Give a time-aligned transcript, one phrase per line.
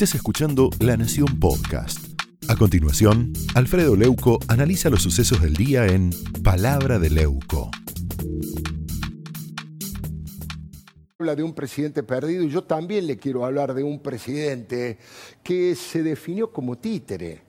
[0.00, 2.18] Estás escuchando La Nación Podcast.
[2.48, 6.08] A continuación, Alfredo Leuco analiza los sucesos del día en
[6.42, 7.70] Palabra de Leuco.
[11.18, 14.96] Habla de un presidente perdido y yo también le quiero hablar de un presidente
[15.42, 17.42] que se definió como títere.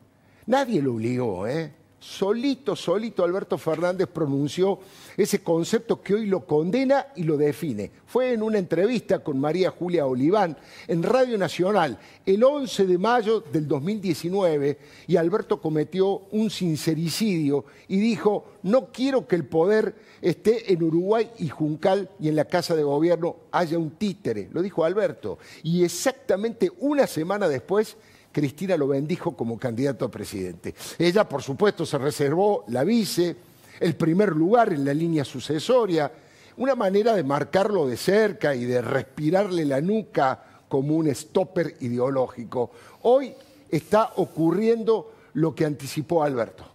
[0.46, 1.74] Nadie lo obligó, ¿eh?
[2.02, 4.80] Solito, solito Alberto Fernández pronunció
[5.16, 7.92] ese concepto que hoy lo condena y lo define.
[8.08, 13.42] Fue en una entrevista con María Julia Oliván en Radio Nacional el 11 de mayo
[13.42, 20.74] del 2019 y Alberto cometió un sincericidio y dijo, no quiero que el poder esté
[20.74, 24.84] en Uruguay y Juncal y en la Casa de Gobierno haya un títere, lo dijo
[24.84, 25.38] Alberto.
[25.62, 27.96] Y exactamente una semana después
[28.32, 30.74] Cristina lo bendijo como candidato a presidente.
[30.98, 33.36] Ella, por supuesto, se reservó la vice,
[33.80, 36.12] el primer lugar en la línea sucesoria,
[36.58, 42.72] una manera de marcarlo de cerca y de respirarle la nuca como un stopper ideológico.
[43.04, 43.34] Hoy
[43.70, 46.66] está ocurriendo lo que anticipó Alberto.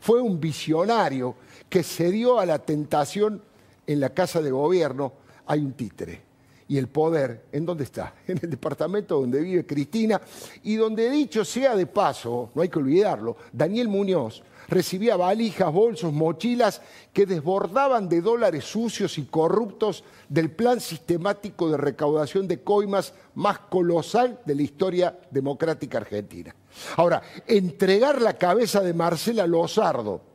[0.00, 1.36] Fue un visionario
[1.68, 3.42] que cedió a la tentación
[3.86, 5.12] en la Casa de Gobierno.
[5.46, 6.31] Hay un títere
[6.68, 8.14] y el poder, ¿en dónde está?
[8.26, 10.20] En el departamento donde vive Cristina
[10.62, 16.12] y donde, dicho sea de paso, no hay que olvidarlo, Daniel Muñoz recibía valijas, bolsos,
[16.12, 16.80] mochilas
[17.12, 23.58] que desbordaban de dólares sucios y corruptos del plan sistemático de recaudación de coimas más
[23.58, 26.54] colosal de la historia democrática argentina.
[26.96, 30.31] Ahora, entregar la cabeza de Marcela Lozardo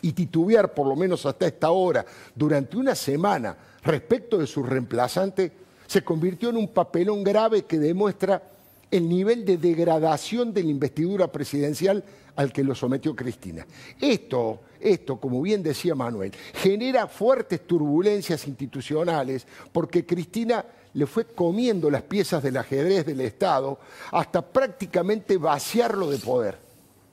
[0.00, 2.04] y titubear por lo menos hasta esta hora
[2.34, 5.52] durante una semana respecto de su reemplazante
[5.86, 8.42] se convirtió en un papelón grave que demuestra
[8.90, 12.04] el nivel de degradación de la investidura presidencial
[12.36, 13.66] al que lo sometió Cristina.
[14.00, 21.90] Esto, esto, como bien decía Manuel, genera fuertes turbulencias institucionales porque Cristina le fue comiendo
[21.90, 23.78] las piezas del ajedrez del Estado
[24.10, 26.58] hasta prácticamente vaciarlo de poder.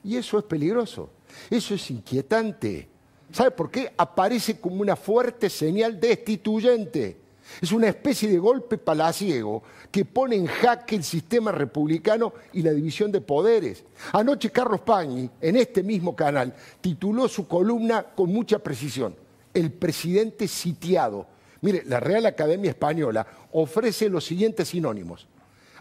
[0.03, 1.09] Y eso es peligroso,
[1.49, 2.88] eso es inquietante.
[3.31, 3.91] ¿Sabe por qué?
[3.97, 7.17] Aparece como una fuerte señal destituyente
[7.62, 12.72] es una especie de golpe palaciego que pone en jaque el sistema republicano y la
[12.72, 13.84] división de poderes.
[14.13, 19.16] Anoche Carlos Pañi, en este mismo canal, tituló su columna con mucha precisión,
[19.53, 21.28] El presidente sitiado.
[21.61, 25.28] Mire, la Real Academia Española ofrece los siguientes sinónimos.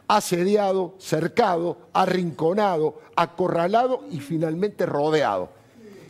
[0.09, 5.51] Asediado, cercado, arrinconado, acorralado y finalmente rodeado.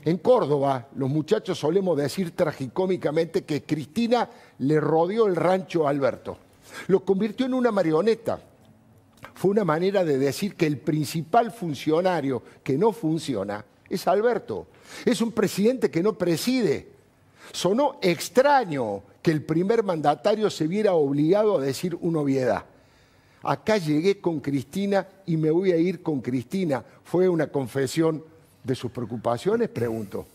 [0.04, 6.38] En Córdoba, los muchachos solemos decir tragicómicamente que Cristina le rodeó el rancho a Alberto.
[6.86, 8.40] Lo convirtió en una marioneta.
[9.34, 14.68] Fue una manera de decir que el principal funcionario que no funciona es Alberto.
[15.04, 16.88] Es un presidente que no preside.
[17.52, 22.64] Sonó extraño que el primer mandatario se viera obligado a decir una obviedad.
[23.42, 26.84] Acá llegué con Cristina y me voy a ir con Cristina.
[27.04, 28.22] Fue una confesión
[28.62, 30.26] de sus preocupaciones, pregunto,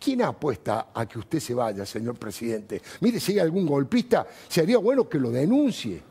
[0.00, 2.80] ¿quién apuesta a que usted se vaya, señor presidente?
[3.00, 6.02] Mire, si hay algún golpista, sería bueno que lo denuncie.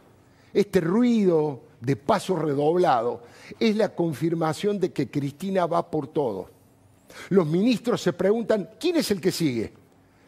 [0.53, 3.23] Este ruido de paso redoblado
[3.59, 6.49] es la confirmación de que Cristina va por todo.
[7.29, 9.73] Los ministros se preguntan, ¿quién es el que sigue?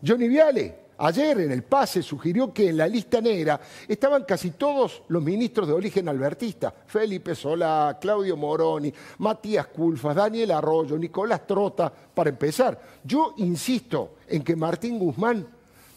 [0.05, 0.86] ¿Johnny Viale?
[0.99, 5.67] Ayer en el pase sugirió que en la lista negra estaban casi todos los ministros
[5.67, 6.73] de origen albertista.
[6.87, 12.81] Felipe Solá, Claudio Moroni, Matías Culfas, Daniel Arroyo, Nicolás Trota, para empezar.
[13.03, 15.45] Yo insisto en que Martín Guzmán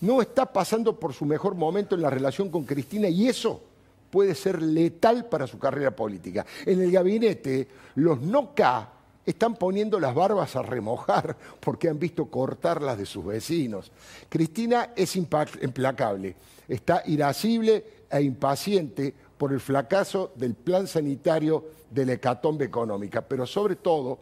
[0.03, 3.63] no está pasando por su mejor momento en la relación con Cristina y eso
[4.11, 6.45] puede ser letal para su carrera política.
[6.67, 9.00] En el gabinete, los no K
[9.31, 13.91] están poniendo las barbas a remojar porque han visto cortarlas de sus vecinos.
[14.29, 16.37] Cristina es implacable,
[16.69, 23.47] está irascible e impaciente por el fracaso del plan sanitario de la hecatombe económica, pero
[23.47, 24.19] sobre todo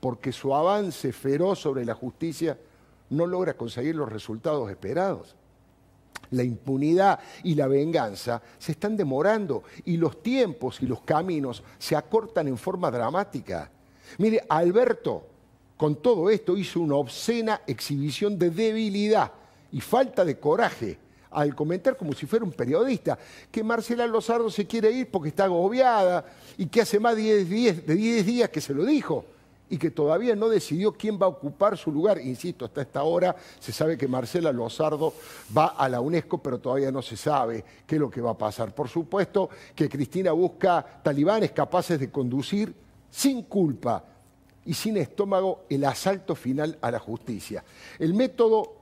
[0.00, 2.56] porque su avance feroz sobre la justicia
[3.10, 5.36] no logra conseguir los resultados esperados.
[6.30, 11.96] La impunidad y la venganza se están demorando y los tiempos y los caminos se
[11.96, 13.70] acortan en forma dramática.
[14.18, 15.26] Mire, Alberto,
[15.76, 19.32] con todo esto, hizo una obscena exhibición de debilidad
[19.72, 20.98] y falta de coraje
[21.30, 23.18] al comentar como si fuera un periodista,
[23.50, 26.24] que Marcela Lozardo se quiere ir porque está agobiada
[26.58, 29.24] y que hace más de 10 días que se lo dijo
[29.68, 32.20] y que todavía no decidió quién va a ocupar su lugar.
[32.20, 35.14] Insisto, hasta esta hora se sabe que Marcela Lozardo
[35.56, 38.36] va a la UNESCO, pero todavía no se sabe qué es lo que va a
[38.36, 38.74] pasar.
[38.74, 42.74] Por supuesto que Cristina busca talibanes capaces de conducir
[43.10, 44.04] sin culpa
[44.64, 47.64] y sin estómago el asalto final a la justicia.
[47.98, 48.74] El método,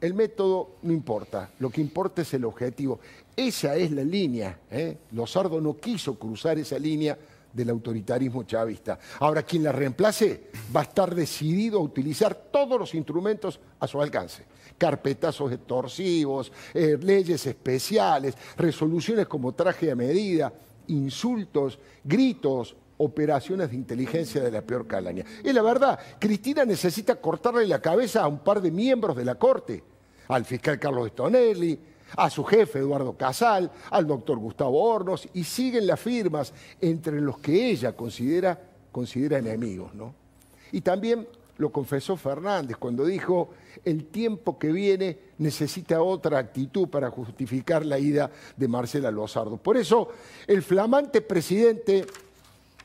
[0.00, 3.00] el método no importa, lo que importa es el objetivo.
[3.36, 4.60] Esa es la línea.
[4.70, 4.98] ¿eh?
[5.12, 7.18] Lozardo no quiso cruzar esa línea
[7.52, 8.98] del autoritarismo chavista.
[9.20, 14.02] Ahora, quien la reemplace va a estar decidido a utilizar todos los instrumentos a su
[14.02, 14.44] alcance.
[14.76, 20.52] Carpetazos extorsivos, eh, leyes especiales, resoluciones como traje a medida,
[20.88, 25.24] insultos, gritos, operaciones de inteligencia de la peor calaña.
[25.42, 29.34] Y la verdad, Cristina necesita cortarle la cabeza a un par de miembros de la
[29.36, 29.82] Corte,
[30.28, 31.78] al fiscal Carlos Stonelli,
[32.16, 37.38] a su jefe Eduardo Casal, al doctor Gustavo Hornos, y siguen las firmas entre los
[37.38, 38.58] que ella considera,
[38.92, 39.94] considera enemigos.
[39.94, 40.14] ¿no?
[40.72, 41.26] Y también
[41.58, 43.50] lo confesó Fernández cuando dijo,
[43.84, 49.56] el tiempo que viene necesita otra actitud para justificar la ida de Marcela Lozardo.
[49.56, 50.08] Por eso,
[50.46, 52.06] el flamante presidente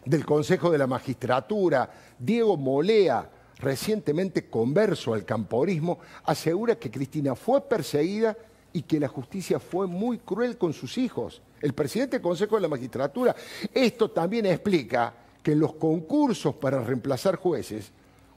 [0.06, 3.30] del Consejo de la Magistratura, Diego Molea,
[3.60, 8.36] recientemente converso al camporismo, asegura que Cristina fue perseguida
[8.72, 11.42] y que la justicia fue muy cruel con sus hijos.
[11.62, 13.36] El presidente del Consejo de la Magistratura.
[13.74, 15.13] Esto también explica
[15.44, 17.92] que en los concursos para reemplazar jueces,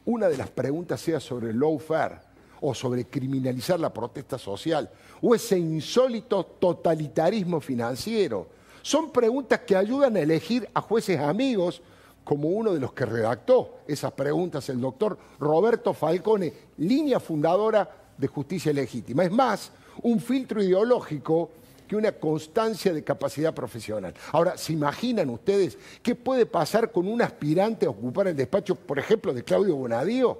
[0.04, 2.18] una de las preguntas sea sobre el lawfare
[2.60, 8.48] o sobre criminalizar la protesta social o ese insólito totalitarismo financiero.
[8.82, 11.82] Son preguntas que ayudan a elegir a jueces amigos
[12.24, 18.26] como uno de los que redactó esas preguntas el doctor Roberto Falcone, línea fundadora de
[18.26, 19.24] Justicia Legítima.
[19.24, 21.50] Es más, un filtro ideológico
[21.86, 24.14] que una constancia de capacidad profesional.
[24.32, 28.98] Ahora, ¿se imaginan ustedes qué puede pasar con un aspirante a ocupar el despacho, por
[28.98, 30.38] ejemplo, de Claudio Bonadío?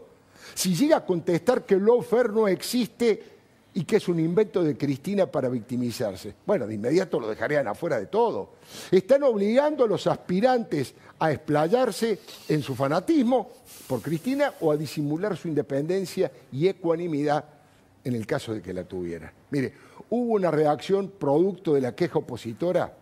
[0.55, 3.23] Si llega a contestar que el lawfare no existe
[3.75, 6.35] y que es un invento de Cristina para victimizarse.
[6.45, 8.51] Bueno, de inmediato lo dejarían afuera de todo.
[8.91, 13.51] Están obligando a los aspirantes a explayarse en su fanatismo
[13.87, 17.45] por Cristina o a disimular su independencia y ecuanimidad
[18.05, 19.33] en el caso de que la tuviera.
[19.51, 19.73] Mire,
[20.11, 22.95] hubo una reacción producto de la queja opositora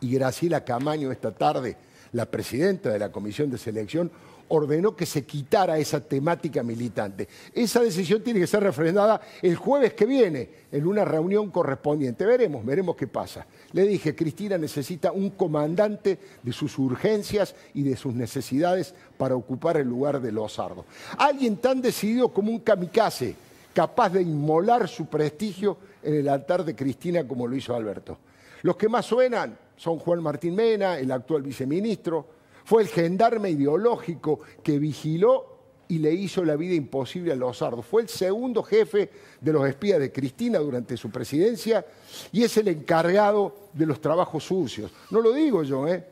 [0.00, 1.76] y Graciela Camaño esta tarde,
[2.12, 4.10] la presidenta de la Comisión de Selección,
[4.48, 7.28] ordenó que se quitara esa temática militante.
[7.52, 12.24] Esa decisión tiene que ser refrendada el jueves que viene en una reunión correspondiente.
[12.24, 13.46] Veremos, veremos qué pasa.
[13.72, 19.76] Le dije, Cristina necesita un comandante de sus urgencias y de sus necesidades para ocupar
[19.76, 20.84] el lugar de Lozardo.
[21.18, 23.34] Alguien tan decidido como un kamikaze,
[23.72, 28.18] capaz de inmolar su prestigio en el altar de Cristina como lo hizo Alberto.
[28.62, 32.35] Los que más suenan son Juan Martín Mena, el actual viceministro,
[32.66, 37.80] fue el gendarme ideológico que vigiló y le hizo la vida imposible a Lozardo.
[37.80, 39.08] Fue el segundo jefe
[39.40, 41.86] de los espías de Cristina durante su presidencia
[42.32, 44.90] y es el encargado de los trabajos sucios.
[45.12, 46.04] No lo digo yo, ¿eh?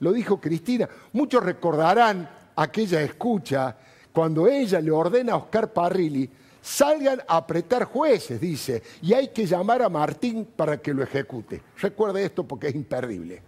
[0.00, 0.88] lo dijo Cristina.
[1.12, 2.26] Muchos recordarán
[2.56, 3.76] aquella escucha
[4.10, 6.30] cuando ella le ordena a Oscar Parrilli
[6.62, 11.60] salgan a apretar jueces, dice, y hay que llamar a Martín para que lo ejecute.
[11.76, 13.47] Recuerde esto porque es imperdible.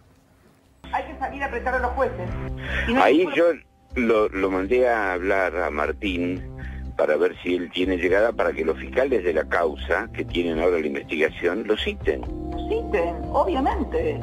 [1.20, 2.30] Salir a apretar a los jueces.
[2.96, 3.52] Ahí yo
[3.94, 6.42] lo, mandé a hablar a Martín
[6.96, 10.60] para ver si él tiene llegada para que los fiscales de la causa que tienen
[10.60, 12.22] ahora la investigación lo citen.
[12.70, 14.18] Citen, obviamente.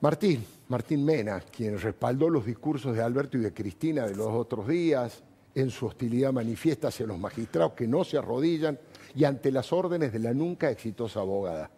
[0.00, 4.66] Martín, Martín Mena, quien respaldó los discursos de Alberto y de Cristina de los otros
[4.66, 5.22] días,
[5.54, 8.78] en su hostilidad manifiesta hacia los magistrados que no se arrodillan
[9.14, 11.70] y ante las órdenes de la nunca exitosa abogada.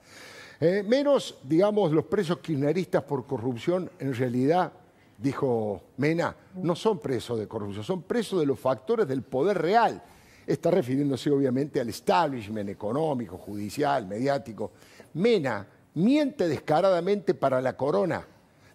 [0.65, 4.73] Eh, menos, digamos, los presos kirchneristas por corrupción, en realidad,
[5.19, 10.01] dijo Mena, no son presos de corrupción, son presos de los factores del poder real.
[10.47, 14.71] Está refiriéndose obviamente al establishment económico, judicial, mediático.
[15.15, 18.25] Mena miente descaradamente para la corona.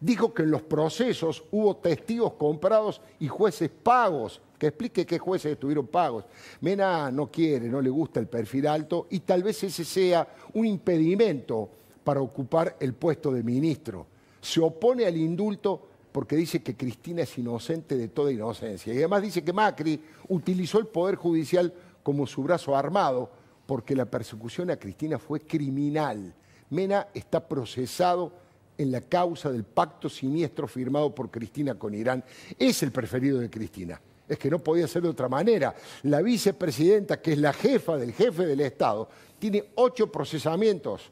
[0.02, 5.54] Dijo que en los procesos hubo testigos comprados y jueces pagos que explique qué jueces
[5.54, 6.26] estuvieron pagos.
[6.62, 10.66] Mena no quiere, no le gusta el perfil alto y tal vez ese sea un
[10.66, 11.70] impedimento
[12.08, 14.08] para ocupar el puesto de ministro.
[14.40, 18.94] Se opone al indulto porque dice que Cristina es inocente de toda inocencia.
[18.94, 21.74] Y además dice que Macri utilizó el Poder Judicial
[22.04, 23.30] como su brazo armado
[23.66, 26.34] porque la persecución a Cristina fue criminal.
[26.70, 28.32] Mena está procesado
[28.78, 32.24] en la causa del pacto siniestro firmado por Cristina con Irán.
[32.58, 34.00] Es el preferido de Cristina
[34.30, 35.74] es que no podía ser de otra manera.
[36.04, 39.08] La vicepresidenta, que es la jefa del jefe del Estado,
[39.40, 41.12] tiene ocho procesamientos.